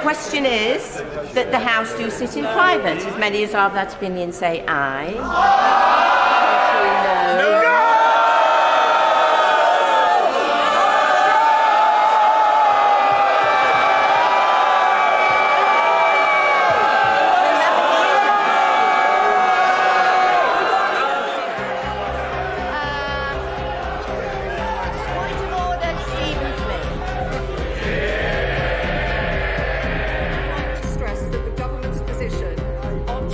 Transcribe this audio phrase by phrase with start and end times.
[0.00, 0.98] question is
[1.34, 2.98] that the House do sit in private.
[2.98, 5.14] As many as are of that opinion say aye.
[5.14, 6.01] No.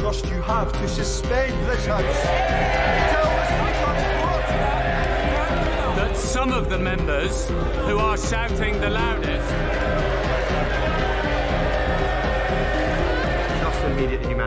[0.09, 2.03] Trust you have to suspend this House?
[2.03, 3.97] Us we can
[5.97, 7.47] that some of the members
[7.87, 9.88] who are shouting the loudest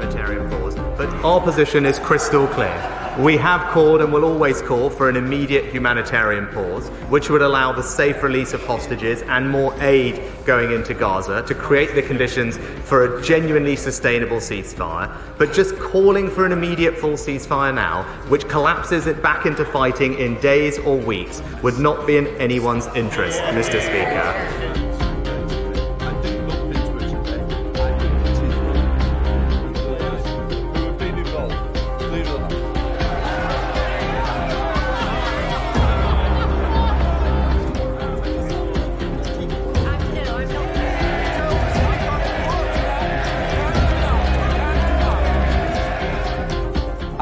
[0.02, 2.98] humanitarian pause, but our position is crystal clear.
[3.20, 7.74] We have called and will always call for an immediate humanitarian pause, which would allow
[7.74, 12.58] the safe release of hostages and more aid going into Gaza to create the conditions
[12.86, 15.14] for a genuinely sustainable ceasefire.
[15.38, 20.18] But just calling for an immediate full ceasefire now, which collapses it back into fighting
[20.18, 23.82] in days or weeks, would not be in anyone's interest, Mr.
[23.82, 24.91] Speaker.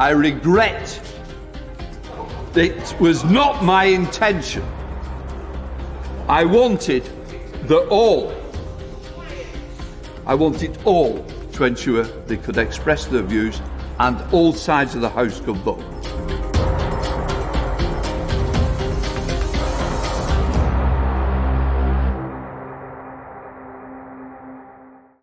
[0.00, 0.98] I regret
[2.54, 4.64] it was not my intention.
[6.26, 7.04] I wanted
[7.64, 8.34] the all.
[10.24, 13.60] I wanted all to ensure they could express their views
[13.98, 15.99] and all sides of the House could vote.